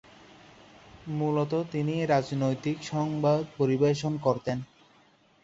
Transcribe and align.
মূলত 1.11 1.53
তিনি 1.71 1.95
রাজনৈতিক 2.05 2.77
সংবাদ 2.83 3.39
পরিবেশন 3.57 4.13
করতেন। 4.17 4.57